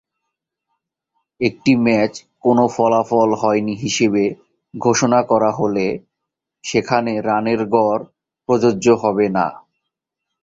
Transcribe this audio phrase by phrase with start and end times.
[1.41, 2.13] একটি ম্যাচ
[2.43, 4.23] কোন ফলাফল হয়নি হিসেবে
[4.73, 5.87] ঘোষণা করা হলে,
[6.63, 8.01] সেখানে রানের গড়
[8.49, 9.47] প্রযোজ্য হবে না।